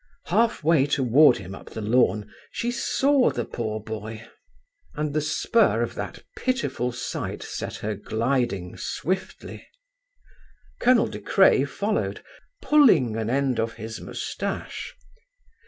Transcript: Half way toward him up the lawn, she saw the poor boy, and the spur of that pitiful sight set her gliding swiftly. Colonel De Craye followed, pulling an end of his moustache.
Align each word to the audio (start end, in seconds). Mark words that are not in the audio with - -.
Half 0.25 0.63
way 0.63 0.87
toward 0.87 1.37
him 1.37 1.53
up 1.53 1.69
the 1.69 1.79
lawn, 1.81 2.27
she 2.49 2.71
saw 2.71 3.29
the 3.29 3.45
poor 3.45 3.79
boy, 3.79 4.27
and 4.95 5.13
the 5.13 5.21
spur 5.21 5.83
of 5.83 5.93
that 5.93 6.23
pitiful 6.35 6.91
sight 6.91 7.43
set 7.43 7.75
her 7.75 7.93
gliding 7.93 8.77
swiftly. 8.77 9.67
Colonel 10.79 11.05
De 11.05 11.19
Craye 11.19 11.65
followed, 11.65 12.23
pulling 12.63 13.15
an 13.15 13.29
end 13.29 13.59
of 13.59 13.73
his 13.73 14.01
moustache. 14.01 14.95